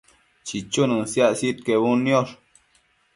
[0.45, 2.33] chichunën siac sidquebudniosh